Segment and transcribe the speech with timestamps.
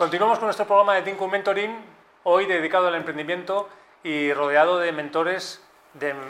[0.00, 1.76] Continuamos con nuestro programa de Tinku Mentoring,
[2.22, 3.68] hoy dedicado al emprendimiento
[4.02, 5.62] y rodeado de mentores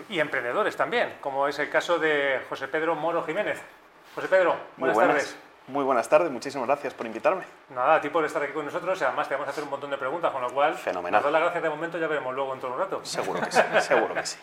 [0.08, 3.62] y emprendedores también, como es el caso de José Pedro Moro Jiménez.
[4.16, 5.36] José Pedro, buenas, tardes.
[5.68, 7.44] Muy buenas tardes, muchísimas gracias por invitarme.
[7.68, 9.70] Nada, a ti por estar aquí con nosotros y además te vamos a hacer un
[9.70, 11.22] montón de preguntas, con lo cual, Fenomenal.
[11.22, 13.04] nos las gracias de momento, ya veremos luego en todo un rato.
[13.04, 14.36] Seguro que sí, seguro que sí.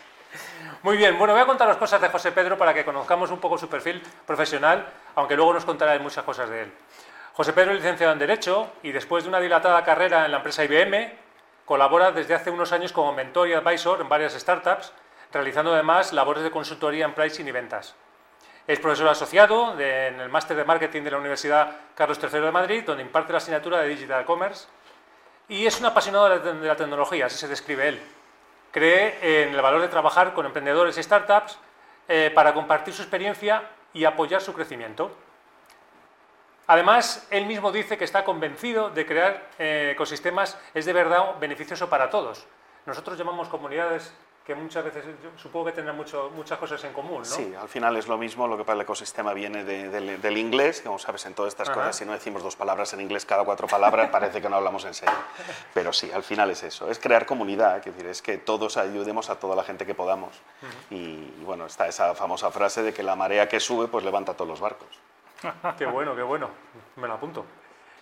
[0.82, 3.58] Muy bien, bueno, voy a contaros cosas de José Pedro para que conozcamos un poco
[3.58, 4.86] su perfil profesional,
[5.16, 6.72] aunque luego nos contará muchas cosas de él.
[7.38, 10.64] José Pedro es licenciado en Derecho y después de una dilatada carrera en la empresa
[10.64, 11.12] IBM,
[11.64, 14.92] colabora desde hace unos años como mentor y advisor en varias startups,
[15.32, 17.94] realizando además labores de consultoría en pricing y ventas.
[18.66, 22.82] Es profesor asociado en el máster de marketing de la Universidad Carlos III de Madrid,
[22.84, 24.66] donde imparte la asignatura de Digital Commerce,
[25.48, 28.02] y es un apasionado de la tecnología, así se describe él.
[28.72, 31.56] Cree en el valor de trabajar con emprendedores y startups
[32.08, 35.12] eh, para compartir su experiencia y apoyar su crecimiento.
[36.68, 41.88] Además, él mismo dice que está convencido de crear eh, ecosistemas es de verdad beneficioso
[41.88, 42.46] para todos.
[42.84, 44.12] Nosotros llamamos comunidades
[44.44, 45.04] que muchas veces
[45.36, 47.24] supongo que tendrán mucho, muchas cosas en común, ¿no?
[47.24, 50.98] Sí, al final es lo mismo, lo que para el ecosistema viene del inglés, como
[50.98, 54.08] sabes en todas estas cosas, si no decimos dos palabras en inglés cada cuatro palabras,
[54.12, 55.14] parece que no hablamos en serio.
[55.72, 59.28] Pero sí, al final es eso, es crear comunidad, es decir, es que todos ayudemos
[59.28, 60.32] a toda la gente que podamos.
[60.90, 64.48] y, bueno, está esa famosa frase de que la marea que sube, pues levanta todos
[64.48, 64.88] los barcos.
[65.78, 66.50] qué bueno, qué bueno,
[66.96, 67.44] me lo apunto.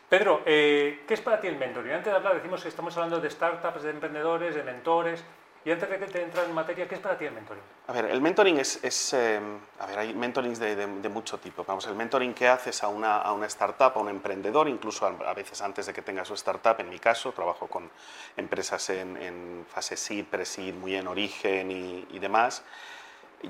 [0.08, 1.92] Pedro, eh, ¿qué es para ti el mentoring?
[1.92, 5.24] Antes de hablar decimos que estamos hablando de startups, de emprendedores, de mentores,
[5.66, 7.62] y antes de que te entrar en materia, ¿qué es para ti el mentoring?
[7.88, 9.40] A ver, el mentoring es, es eh,
[9.80, 11.64] a ver, hay mentorings de, de, mucho tipo.
[11.64, 15.34] Vamos, el mentoring que haces a una, a una startup, a un emprendedor, incluso a,
[15.34, 17.90] veces antes de que tenga su startup, en mi caso, trabajo con
[18.36, 22.62] empresas en, en fase seed, pre-seed, muy en origen y, y demás.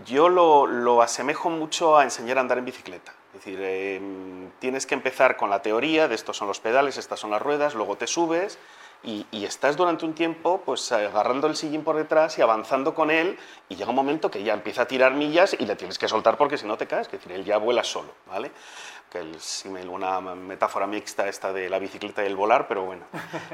[0.06, 3.12] Yo lo, lo, asemejo mucho a enseñar a andar en bicicleta.
[3.36, 4.00] Es decir, eh,
[4.60, 7.74] tienes que empezar con la teoría de estos son los pedales, estas son las ruedas,
[7.74, 8.58] luego te subes
[9.02, 13.38] y, estás durante un tiempo pues agarrando el sillín por detrás y avanzando con él
[13.68, 16.38] y llega un momento que ya empieza a tirar millas y le tienes que soltar
[16.38, 18.50] porque si no te caes, es decir, él ya vuela solo, ¿vale?
[19.10, 23.04] Que es una metáfora mixta esta de la bicicleta y el volar, pero bueno.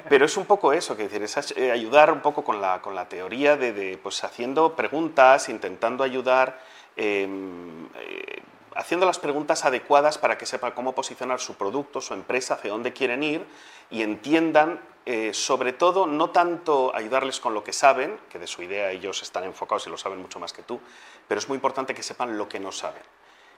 [0.09, 2.94] Pero es un poco eso, que decir, es eh, ayudar un poco con la, con
[2.94, 6.60] la teoría de, pues haciendo preguntas, intentando ayudar,
[6.97, 8.42] em, eh,
[8.77, 12.93] haciendo las preguntas adecuadas para que sepan cómo posicionar su producto, su empresa, hacia dónde
[12.93, 13.44] quieren ir
[13.91, 18.62] y entiendan, eh, sobre todo, no tanto ayudarles con lo que saben, que de su
[18.62, 20.81] idea ellos están enfocados y lo saben mucho más que tú,
[21.28, 23.03] pero es muy importante que sepan lo que no saben.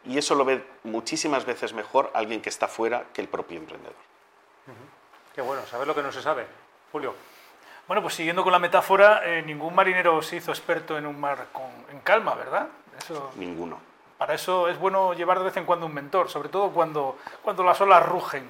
[0.07, 3.95] Y eso lo ve muchísimas veces mejor alguien que está fuera que el propio emprendedor.
[5.35, 6.47] Qué bueno, saber lo que no se sabe.
[6.93, 7.15] Julio.
[7.87, 11.49] Bueno, pues siguiendo con la metáfora, eh, ningún marinero se hizo experto en un mar
[11.91, 12.69] en calma, ¿verdad?
[12.99, 13.33] Eso...
[13.37, 13.94] Ninguno.
[14.25, 17.63] Para eso es bueno llevar de vez en cuando un mentor, sobre todo cuando, cuando
[17.63, 18.49] las olas rugen.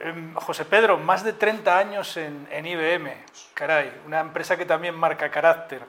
[0.00, 3.12] Em, José Pedro, más de 30 años en, IBM,
[3.52, 5.82] caray, una empresa que también marca carácter.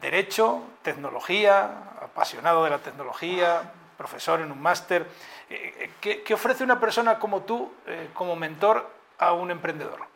[0.00, 5.06] Derecho, tecnología, apasionado de la tecnología, profesor en un máster.
[5.48, 10.13] Eh, eh, ¿Qué, ofrece una persona como tú eh, como mentor a un emprendedor?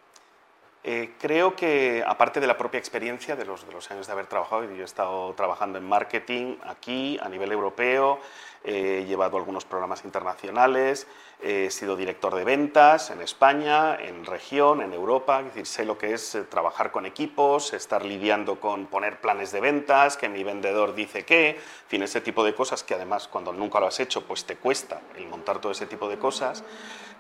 [1.19, 4.65] Creo que, aparte de la propia experiencia de los, de los años de haber trabajado,
[4.65, 8.21] yo he estado trabajando en marketing aquí, a nivel europeo,
[8.65, 11.07] he llevado algunos programas internacionales,
[11.41, 15.97] he sido director de ventas en España, en región, en Europa, es decir, sé lo
[15.97, 20.43] que es eh, trabajar con equipos, estar lidiando con poner planes de ventas, que mi
[20.43, 24.01] vendedor dice que, en fin, ese tipo de cosas que además cuando nunca lo has
[24.01, 26.65] hecho, pues te cuesta el montar todo ese tipo de cosas.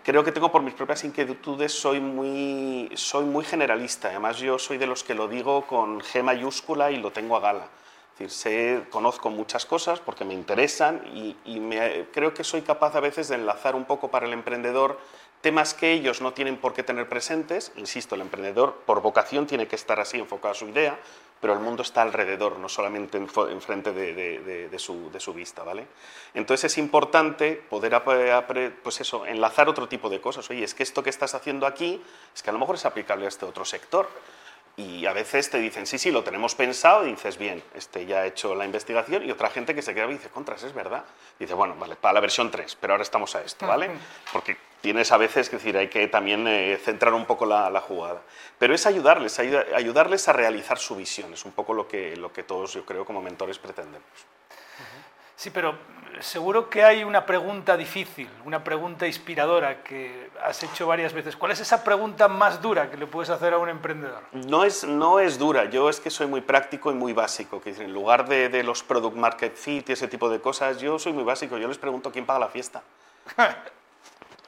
[0.02, 4.78] Creo que tengo por mis propias inquietudes, soy muy, soy muy generalista, además yo soy
[4.78, 7.68] de los que lo digo con G mayúscula y lo tengo a gala
[8.26, 11.36] decir, conozco muchas cosas porque me interesan y,
[12.12, 14.98] creo que soy capaz a veces de enlazar un poco para el emprendedor
[15.40, 17.72] temas que ellos no tienen por qué tener presentes.
[17.76, 20.98] Insisto, el emprendedor por vocación tiene que estar así enfocado a su idea,
[21.40, 25.62] pero el mundo está alrededor, no solamente enfrente de, de, su, de, su, vista.
[25.62, 25.86] ¿vale?
[26.34, 28.02] Entonces es importante poder
[28.82, 30.50] pues eso, enlazar otro tipo de cosas.
[30.50, 32.02] Oye, es que esto que estás haciendo aquí
[32.34, 34.08] es que a lo mejor es aplicable a este otro sector
[34.78, 38.20] y a veces te dicen, sí, sí, lo tenemos pensado, y dices, bien, este ya
[38.20, 41.04] ha hecho la investigación, y otra gente que se queda y dice, contras, es verdad.
[41.40, 43.90] Y dice, bueno, vale, para la versión 3, pero ahora estamos a esto, ¿vale?
[44.32, 47.80] Porque tienes a veces que decir, hay que también eh, centrar un poco la, la,
[47.80, 48.22] jugada.
[48.56, 52.44] Pero es ayudarles, ayudarles a realizar su visión, es un poco lo que, lo que
[52.44, 54.06] todos, yo creo, como mentores pretendemos.
[55.38, 55.78] Sí, pero
[56.18, 61.36] seguro que hay una pregunta difícil, una pregunta inspiradora que has hecho varias veces.
[61.36, 64.24] ¿Cuál es esa pregunta más dura que le puedes hacer a un emprendedor?
[64.32, 67.60] No es, no es dura, yo es que soy muy práctico y muy básico.
[67.60, 70.98] Que en lugar de, de los product market fit y ese tipo de cosas, yo
[70.98, 71.56] soy muy básico.
[71.56, 72.82] Yo les pregunto quién paga la fiesta.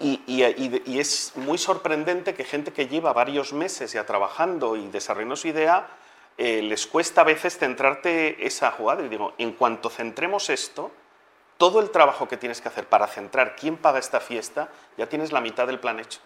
[0.02, 4.88] Y, y, y, es muy sorprendente que gente que lleva varios meses ya trabajando y
[4.88, 5.88] desarrollando su idea,
[6.42, 9.02] eh, les cuesta a veces centrarte esa jugada.
[9.04, 10.90] Y digo, en cuanto centremos esto,
[11.58, 15.32] todo el trabajo que tienes que hacer para centrar quién paga esta fiesta, ya tienes
[15.32, 16.20] la mitad del plan hecho.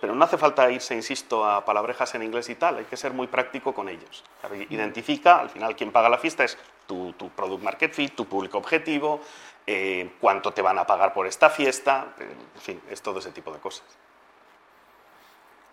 [0.00, 3.12] Pero no hace falta irse, insisto, a palabrejas en inglés y tal, hay que ser
[3.12, 4.24] muy práctico con ellos.
[4.70, 6.58] Identifica, al final, quién paga la fiesta es
[6.88, 9.20] tu, tu product market fit, tu público objetivo,
[9.64, 13.30] eh, cuánto te van a pagar por esta fiesta, eh, en fin, es todo ese
[13.30, 13.84] tipo de cosas.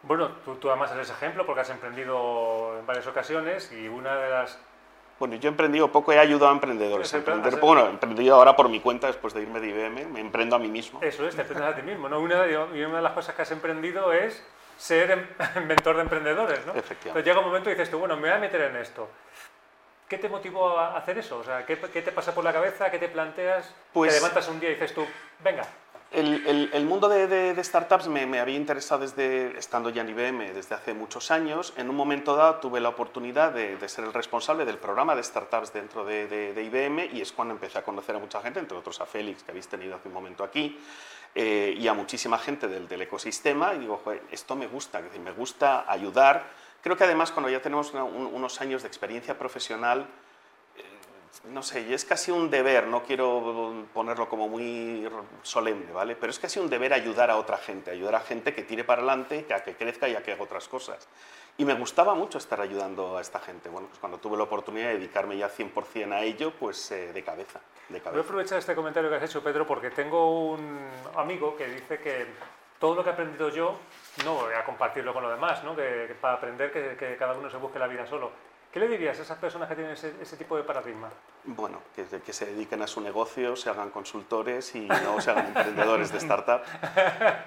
[0.06, 4.30] Bueno, tú, tú además eres ejemplo porque has emprendido en varias ocasiones y una de
[4.30, 4.60] las
[5.18, 7.56] bueno, yo he emprendido poco, he ayudado a emprendedores a emprender.
[7.62, 10.60] Bueno, he emprendido ahora por mi cuenta después de irme de IBM, me emprendo a
[10.60, 11.00] mí mismo.
[11.02, 12.10] Eso es, te emprendes a ti mismo.
[12.10, 12.20] ¿no?
[12.20, 14.44] Una, de, una de las cosas que has emprendido es
[14.78, 15.26] ser em,
[15.56, 16.74] inventor de emprendedores, ¿no?
[16.74, 17.08] Efectivamente.
[17.08, 19.08] Entonces llega un momento y dices tú, bueno, me voy a meter en esto.
[20.10, 21.38] ¿Qué te motivó a hacer eso?
[21.38, 22.92] O sea, ¿qué, qué te pasa por la cabeza?
[22.92, 23.74] ¿Qué te planteas?
[23.94, 25.08] Pues, te levantas un día y dices tú,
[25.42, 25.64] venga,
[26.16, 31.30] el, mundo de, startups me, había interesado desde, estando ya en IBM desde hace muchos
[31.30, 31.74] años.
[31.76, 35.74] En un momento dado tuve la oportunidad de, ser el responsable del programa de startups
[35.74, 39.06] dentro de, IBM y es cuando empecé a conocer a mucha gente, entre otros a
[39.06, 40.80] Félix, que habéis tenido hace un momento aquí,
[41.34, 43.74] eh, y a muchísima gente del, ecosistema.
[43.74, 44.02] Y digo,
[44.32, 46.46] esto me gusta, me gusta ayudar.
[46.82, 50.08] Creo que además cuando ya tenemos unos años de experiencia profesional,
[51.44, 55.08] no sé, y es casi un deber, no quiero ponerlo como muy
[55.42, 56.16] solemne, ¿vale?
[56.16, 59.02] Pero es casi un deber ayudar a otra gente, ayudar a gente que tire para
[59.02, 61.08] adelante, que a que crezca y a que haga otras cosas.
[61.58, 63.70] Y me gustaba mucho estar ayudando a esta gente.
[63.70, 67.24] Bueno, pues cuando tuve la oportunidad de dedicarme ya 100% a ello, pues eh, de
[67.24, 68.12] cabeza, de cabeza.
[68.12, 72.00] Voy a aprovechar este comentario que has hecho, Pedro, porque tengo un amigo que dice
[72.00, 72.26] que
[72.80, 73.78] todo lo que he aprendido yo,
[74.26, 75.76] no voy a compartirlo con los demás, ¿no?
[75.76, 78.32] que, para aprender que, que cada uno se busque la vida solo
[78.76, 81.10] ¿Qué le dirías a esas personas que tienen ese, tipo de paradigma?
[81.46, 85.48] Bueno, que, que, se dediquen a su negocio, se hagan consultores y no se hagan
[85.48, 86.60] emprendedores de startup.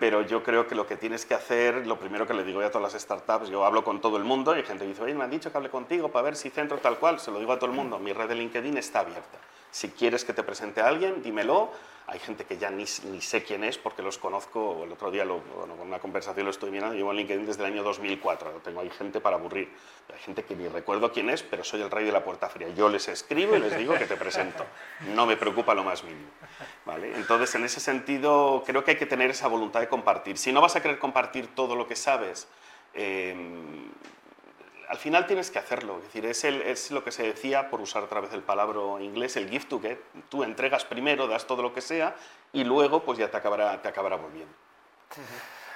[0.01, 2.71] Pero yo creo que lo que tienes que hacer, lo primero que le digo a
[2.71, 5.31] todas las startups, yo hablo con todo el mundo y gente dice, oye, me han
[5.31, 7.21] dicho que hable contigo para ver si centro tal cual.
[7.21, 9.37] Se lo digo a todo el mundo, mi red de LinkedIn está abierta.
[9.71, 11.71] Si quieres que te presente a alguien, dímelo
[12.11, 15.27] hay gente que ya ni, ni, sé quién es porque los conozco, el otro día
[15.27, 18.63] lo, bueno, con una conversación lo estoy mirando, llevo en LinkedIn desde el año 2004,
[18.65, 19.69] tengo ahí gente para aburrir,
[20.11, 22.71] hay gente que ni recuerdo quién es, pero soy el rey de la puerta fría,
[22.71, 24.65] yo les escribo y les digo que te presento,
[25.15, 26.31] no me preocupa lo más mínimo.
[26.87, 27.15] ¿vale?
[27.15, 30.39] Entonces, en ese sentido, creo que hay que tener esa voluntad de compartir.
[30.39, 32.49] Si no vas a querer compartir todo lo que sabes,
[32.95, 33.37] eh,
[34.89, 35.99] al final tienes que hacerlo.
[35.99, 39.37] Es decir, es, es, lo que se decía, por usar otra vez el palabra inglés,
[39.37, 39.99] el gift to get.
[40.29, 42.17] Tú entregas primero, das todo lo que sea
[42.53, 44.53] y luego pues ya te acabará, te acabará volviendo.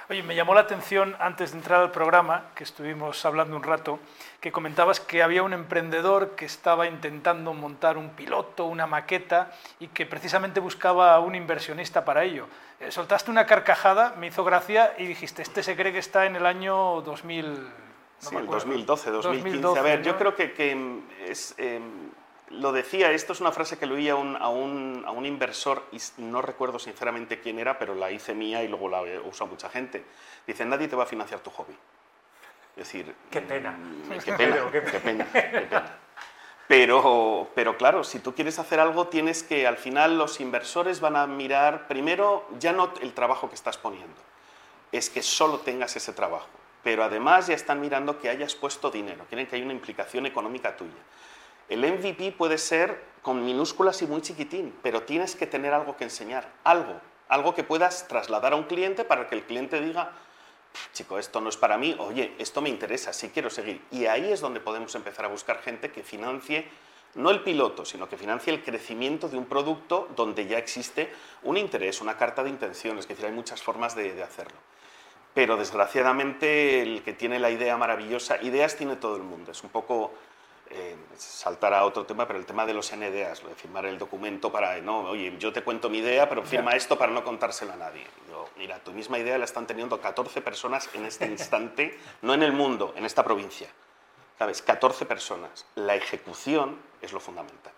[0.09, 3.99] Oye, me llamó la atención antes de entrar al programa, que estuvimos hablando un rato,
[4.41, 9.87] que comentabas que había un emprendedor que estaba intentando montar un piloto, una maqueta, y
[9.87, 12.47] que precisamente buscaba un inversionista para ello.
[12.81, 16.35] Eh, soltaste una carcajada, me hizo gracia y dijiste, este se cree que está en
[16.35, 17.83] el año 2000
[18.19, 19.79] sí, 2012, 2015.
[19.79, 22.11] a ver, yo creo que, que es, em,
[22.49, 25.25] lo decía, esto es una frase que lo oí a un, a, un, a un,
[25.25, 29.45] inversor y no recuerdo sinceramente quién era, pero la hice mía y luego la usa
[29.45, 30.05] mucha gente.
[30.45, 31.75] Dice, nadie te va a financiar tu hobby.
[32.75, 33.15] Es decir...
[33.29, 33.71] Qué pena.
[33.71, 35.97] Mm, qué pena, qué pena, qué pena.
[36.67, 41.15] Pero, pero claro, si tú quieres hacer algo, tienes que, al final, los inversores van
[41.15, 44.15] a mirar primero ya no el trabajo que estás poniendo,
[44.91, 46.47] es que solo tengas ese trabajo
[46.83, 50.75] pero además ya están mirando que hayas puesto dinero, quieren que haya una implicación económica
[50.75, 50.91] tuya.
[51.69, 56.03] El MVP puede ser con minúsculas y muy chiquitín, pero tienes que tener algo que
[56.03, 56.99] enseñar, algo,
[57.29, 60.11] algo que puedas trasladar a un cliente para que el cliente diga,
[60.91, 63.81] chico, esto no es para mí, oye, esto me interesa, sí quiero seguir.
[63.91, 66.67] Y ahí es donde podemos empezar a buscar gente que financie
[67.15, 71.13] no el piloto, sino que financie el crecimiento de un producto donde ya existe
[71.43, 74.57] un interés, una carta de intenciones, es decir, hay muchas formas de hacerlo
[75.33, 79.69] pero desgraciadamente el que tiene la idea maravillosa, ideas tiene todo el mundo, es un
[79.69, 80.11] poco
[80.69, 83.97] eh, saltar a otro tema, pero el tema de los NDAs, lo de firmar el
[83.97, 87.73] documento para, no, oye, yo te cuento mi idea, pero firma esto para no contárselo
[87.73, 88.05] a nadie.
[88.57, 92.53] mira, tu misma idea la están teniendo 14 personas en este instante, no en el
[92.53, 93.67] mundo, en esta provincia.
[94.39, 94.63] ¿Sabes?
[94.63, 95.65] 14 personas.
[95.75, 97.73] La ejecución es lo fundamental.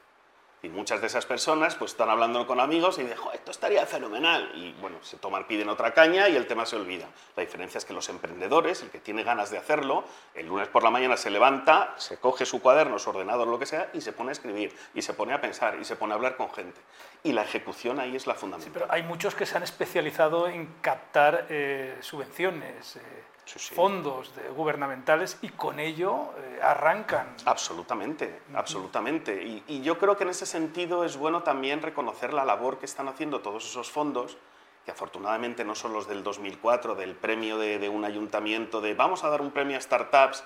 [0.66, 4.52] Y muchas de esas personas pues están hablando con amigos y dicen, esto estaría fenomenal.
[4.56, 7.08] Y bueno, se toman, piden otra caña y el tema se olvida.
[7.36, 10.84] La diferencia es que los emprendedores, el que tiene ganas de hacerlo, el lunes por
[10.84, 14.12] la mañana se levanta, se coge su cuaderno, su ordenador, lo que sea, y se
[14.12, 16.82] pone a escribir, y se pone a pensar, y se pone a hablar con gente.
[17.22, 18.74] Y la ejecución ahí es la fundamental.
[18.74, 22.96] Sí, pero hay muchos que se han especializado en captar eh, subvenciones.
[22.96, 23.02] Eh,
[23.46, 27.36] fondos gubernamentales y con ello eh, arrancan.
[27.46, 29.64] Absolutamente, absolutamente.
[29.68, 33.08] Y, yo creo que en ese sentido es bueno también reconocer la labor que están
[33.08, 34.38] haciendo todos esos fondos
[34.84, 39.24] que afortunadamente no son los del 2004, del premio de, de un ayuntamiento, de vamos
[39.24, 40.44] a dar un premio a startups,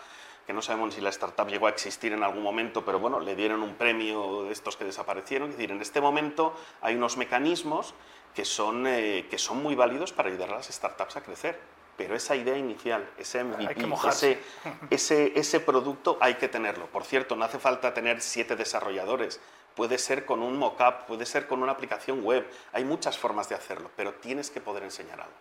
[0.47, 3.35] que no sabemos si la startup llegó a existir en algún momento, pero bueno, le
[3.35, 5.49] dieron un premio de estos que desaparecieron.
[5.49, 7.93] Es decir, en este momento hay unos mecanismos
[8.33, 11.59] que son, eh, que son muy válidos para ayudar a las startups a crecer.
[11.99, 13.75] Pero esa idea inicial, ese MVP,
[14.07, 14.39] ese,
[14.89, 16.85] ese, ese producto hay que tenerlo.
[16.85, 19.41] Por cierto, no hace falta tener siete desarrolladores.
[19.75, 22.49] Puede ser con un mockup, puede ser con una aplicación web.
[22.71, 25.33] Hay muchas formas de hacerlo, pero tienes que poder enseñar algo.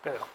[0.00, 0.28] Pedro.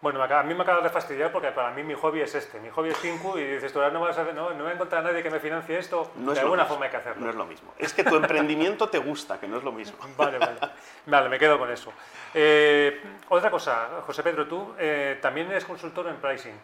[0.00, 2.60] Bueno, a mí me acaba de fastidiar porque para mí mi hobby es este.
[2.60, 4.74] Mi hobby es Pinku y dices, tú ahora no, vas a, no, no voy a
[4.74, 6.12] encontrar a nadie que me financie esto.
[6.14, 7.24] No de es alguna forma hay que hacerlo.
[7.24, 7.74] No es lo mismo.
[7.76, 9.98] Es que tu emprendimiento te gusta, que no es lo mismo.
[10.16, 10.58] Vale, vale.
[11.06, 11.92] Vale, me quedo con eso.
[12.32, 16.54] Eh, otra cosa, José Pedro, tú eh, también eres consultor en pricing.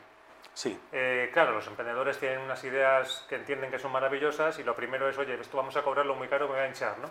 [0.53, 0.79] Sí.
[0.93, 5.09] Eh, claro, los emprendedores tienen unas ideas que entienden que son maravillosas y lo primero
[5.09, 7.11] es, oye, esto vamos a cobrarlo muy caro, me voy a hinchar, ¿no?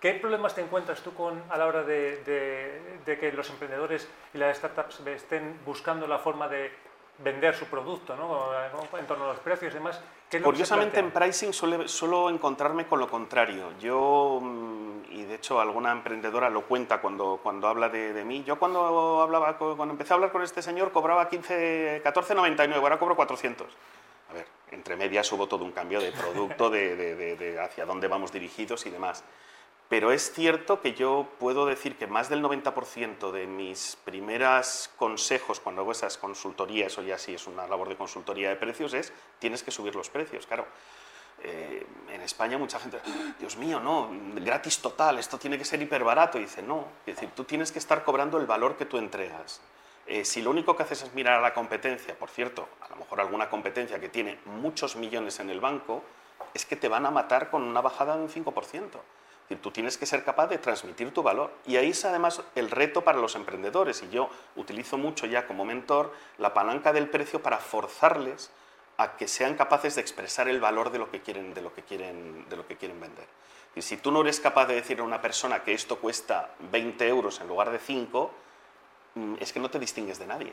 [0.00, 4.08] ¿Qué problemas te encuentras tú con, a la hora de, de- de que los emprendedores
[4.32, 6.70] y las startups estén buscando la forma de
[7.18, 8.48] vender su producto, ¿no?
[8.96, 10.00] En torno a los precios y demás.
[10.30, 13.72] ¿Qué es lo que se Curiosamente en pricing suele, suelo encontrarme con lo contrario.
[13.80, 18.44] yo, mm, y de hecho alguna emprendedora lo cuenta cuando, cuando habla de, de mí,
[18.44, 23.16] yo cuando, hablaba, cuando empecé a hablar con este señor cobraba 15, 14,99, ahora cobro
[23.16, 23.66] 400.
[24.30, 26.94] A ver, entre medias hubo todo un cambio de producto, de-
[27.34, 29.24] de hacia dónde vamos dirigidos y demás.
[29.88, 35.60] Pero es cierto que yo puedo decir que más del 90% de mis primeros consejos
[35.60, 39.12] cuando hago esas consultorías, o ya sí es una labor de consultoría de precios, es
[39.38, 40.66] tienes que subir los precios, claro.
[41.40, 42.98] Eh, en España mucha gente,
[43.38, 46.36] Dios mío, no, gratis total, esto tiene que ser hiperbarato.
[46.36, 49.62] Y dice, no, es decir, tú tienes que estar cobrando el valor que tú entregas.
[50.06, 52.96] Eh, si lo único que haces es mirar a la competencia, por cierto, a lo
[52.96, 56.02] mejor alguna competencia que tiene muchos millones en el banco,
[56.52, 59.00] es que te van a matar con una bajada de un 5%.
[59.56, 61.50] Tú tienes que ser capaz de transmitir tu valor.
[61.66, 64.02] Y ahí es además el reto para los emprendedores.
[64.02, 68.50] Y yo utilizo mucho ya como mentor la palanca del precio para forzarles
[68.98, 71.82] a que sean capaces de expresar el valor de lo que quieren, de lo que
[71.82, 73.26] quieren, de lo que quieren vender.
[73.74, 77.06] Y si tú no eres capaz de decirle a una persona que esto cuesta 20
[77.06, 78.30] euros en lugar de 5,
[79.14, 80.52] mm, es que no te distingues de nadie.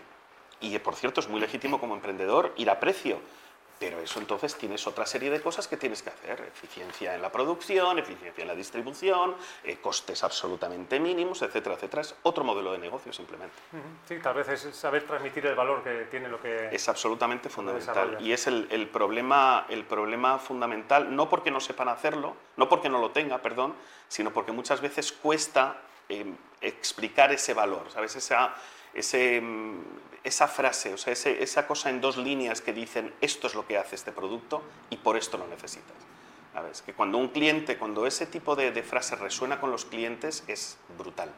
[0.61, 3.19] Y por cierto, es muy legítimo como emprendedor ir a precio,
[3.79, 6.39] pero eso entonces tienes otra serie de cosas que tienes que hacer.
[6.41, 12.01] Eficiencia en la producción, eficiencia en la distribución, eh, costes absolutamente mínimos, etcétera, etcétera.
[12.01, 13.55] Es otro modelo de negocio simplemente.
[14.07, 16.69] Sí, tal vez es saber transmitir el valor que tiene lo que...
[16.71, 18.17] Es absolutamente fundamental.
[18.21, 22.89] Y es el, el problema, el problema fundamental, no porque no sepan hacerlo, no porque
[22.89, 23.75] no lo tenga, perdón,
[24.07, 28.15] sino porque muchas veces cuesta eh, explicar ese valor, ¿sabes?
[28.15, 28.53] Esa,
[28.95, 29.79] ese, mm,
[30.23, 33.67] esa frase, o sea, ese- esa cosa en dos líneas que dicen esto es lo
[33.67, 35.95] que hace este producto y por esto lo necesitas.
[36.53, 36.81] ¿Sabes?
[36.81, 40.77] Que cuando un cliente, cuando ese tipo de, de frase resuena con los clientes es
[40.97, 41.29] brutal.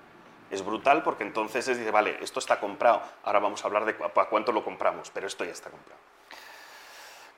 [0.51, 3.95] Es brutal porque entonces es dice, vale, esto está comprado, ahora vamos a hablar de
[4.01, 5.99] a cuánto lo compramos, pero esto ya está comprado.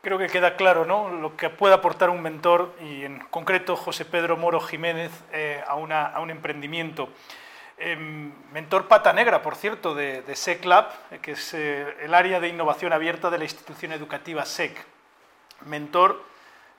[0.01, 1.09] Creo que queda claro ¿no?
[1.09, 5.75] lo que puede aportar un mentor y en concreto José Pedro Moro Jiménez eh, a,
[5.75, 7.09] una- a un emprendimiento.
[7.81, 12.13] Em, mentor pata negra, por cierto, de, de SEC Lab, eh, que es eh, el
[12.13, 14.85] área de innovación abierta de la institución educativa SEC.
[15.65, 16.21] Mentor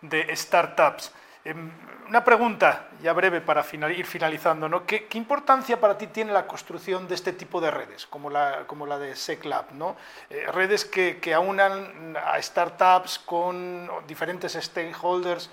[0.03, 1.11] de startups.
[1.43, 1.71] Em,
[2.07, 4.69] una pregunta ya breve para ir finalizando.
[4.69, 4.85] ¿no?
[4.85, 8.87] ¿Qué, importancia para ti tiene la construcción de este tipo de redes, como la, como
[8.87, 9.73] la de SecLab?
[9.73, 9.97] ¿no?
[10.29, 15.49] Eh, redes que, que aunan a startups con diferentes stakeholders.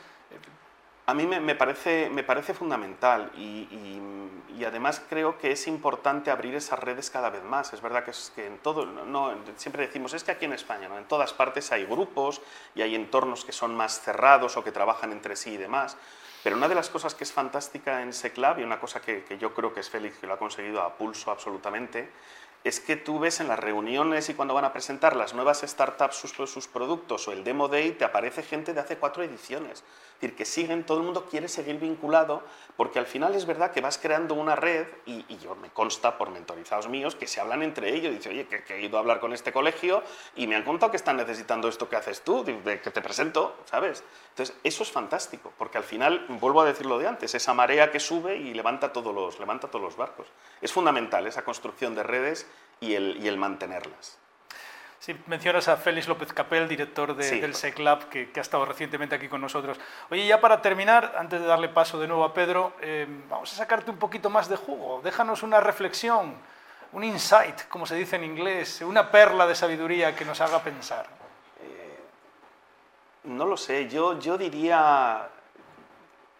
[1.09, 3.97] A mí me, parece, me parece fundamental y,
[4.65, 7.71] además creo que es importante abrir esas redes cada vez más.
[7.71, 8.85] Es verdad que, en todo,
[9.55, 10.97] siempre decimos, es que aquí en España, ¿no?
[10.97, 12.41] en todas partes hay grupos
[12.75, 15.95] y hay entornos que son más cerrados o que trabajan entre sí y demás.
[16.43, 19.37] Pero una de las cosas que es fantástica en SecLab y una cosa que, que
[19.37, 22.11] yo creo que es Félix, que lo ha conseguido a pulso absolutamente,
[22.65, 26.17] es que tú ves en las reuniones y cuando van a presentar las nuevas startups
[26.17, 29.85] sus, sus productos o el Demo Day, te aparece gente de hace cuatro ediciones.
[30.17, 32.41] Es decir, que siguen, todo el mundo quiere seguir vinculado,
[32.75, 36.31] porque al final es verdad que vas creando una red, y, yo me consta por
[36.31, 39.19] mentorizados míos que se hablan entre ellos, dice, oye, que, que he ido a hablar
[39.19, 40.01] con este colegio
[40.35, 43.57] y me han contado que están necesitando esto que haces tú, de, que te presento,
[43.65, 44.03] ¿sabes?
[44.29, 47.91] Entonces, eso es fantástico, porque al final, vuelvo a decir lo de antes, esa marea
[47.91, 50.25] que sube y levanta todos los, levanta todos los barcos.
[50.61, 52.47] Es fundamental esa construcción de redes
[52.79, 54.17] y el mantenerlas.
[54.99, 57.39] Sí, mencionas a Félix López Capel, director de- Sí.
[57.39, 59.77] del SecLab, que, que ha estado recientemente aquí con nosotros.
[60.09, 63.55] Oye, ya para terminar, antes de darle paso de nuevo a Pedro, eh, vamos a
[63.55, 65.01] sacarte un poquito más de jugo.
[65.03, 66.35] Déjanos una reflexión,
[66.93, 71.05] un insight, como se dice en inglés, una perla de sabiduría que nos haga pensar.
[73.23, 75.27] No lo sé, yo, yo diría,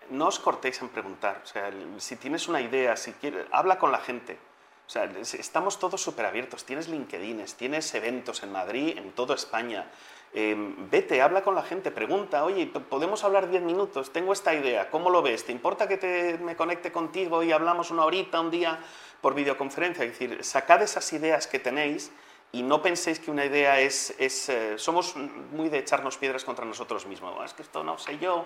[0.10, 1.42] no os cortéis en preguntar.
[1.44, 4.40] O sea, si tienes una idea, si quieres, habla con la gente.
[4.88, 6.64] Estamos todos súper abiertos.
[6.64, 9.92] Tienes LinkedIn, tienes eventos en Madrid, en toda España.
[10.34, 14.12] Em, vete, habla con la gente, pregunta, oye, ¿podemos hablar 10 minutos?
[14.14, 15.46] Tengo esta idea, ¿cómo lo ves?
[15.46, 18.80] ¿Te importa que te, me conecte contigo y hablamos una horita, un día
[19.20, 20.06] por videoconferencia?
[20.06, 22.12] Es decir, sacad esas ideas que tenéis
[22.52, 24.16] y no penséis que una idea es...
[24.20, 27.34] es eh, somos muy de echarnos piedras contra nosotros mismos.
[27.44, 28.46] Es que esto no sé yo.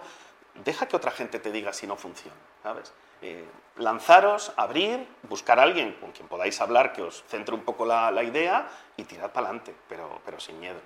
[0.55, 2.93] Deja que otra gente te diga si no funciona, ¿sabes?
[3.21, 3.45] Eh,
[3.77, 8.11] lanzaros, abrir, buscar a alguien con quien podáis hablar, que os centre un poco la,
[8.11, 8.67] la idea
[8.97, 10.79] y tirad para adelante, pero, pero sin miedo.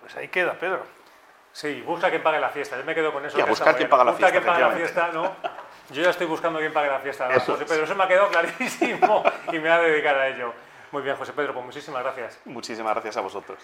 [0.00, 0.82] Pues ahí queda, Pedro.
[1.52, 2.78] Sí, busca quien pague la fiesta.
[2.78, 3.36] Yo me quedo con eso.
[3.36, 4.40] Y a buscar quien pague la busca fiesta.
[4.40, 5.36] Quien pague la fiesta, ¿no?
[5.90, 7.28] Yo ya estoy buscando quien pague la fiesta.
[7.40, 10.54] José Pedro, eso me ha quedado clarísimo y me voy a dedicar a ello.
[10.92, 12.40] Muy bien, José Pedro, pues muchísimas gracias.
[12.44, 13.58] Muchísimas gracias a vosotros.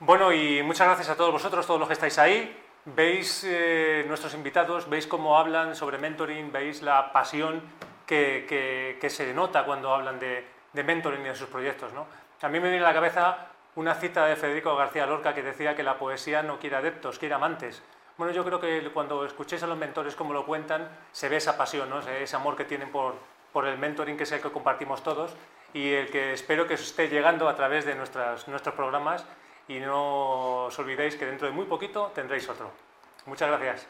[0.00, 2.62] Bueno, y muchas gracias a todos vosotros, todos los que estáis ahí.
[2.86, 7.62] Veis eh, nuestros invitados, veis cómo hablan sobre mentoring, veis la pasión
[8.06, 11.94] que, que, que se nota cuando hablan de, de, mentoring y de sus proyectos.
[11.94, 12.06] ¿no?
[12.42, 15.74] A mí me viene a la cabeza una cita de Federico García Lorca que decía
[15.74, 17.82] que la poesía no quiere adeptos, quiere amantes.
[18.18, 21.56] Bueno, yo creo que cuando escuchéis a los mentores como lo cuentan, se ve esa
[21.56, 22.00] pasión, ¿no?
[22.00, 23.14] ese amor que tienen por,
[23.50, 25.34] por el mentoring, que es el que compartimos todos
[25.72, 29.24] y el que espero que os esté llegando a través de nuestras, nuestros programas
[29.68, 32.70] y no os olvidéis que dentro de muy poquito tendréis otro.
[33.26, 33.88] Muchas gracias.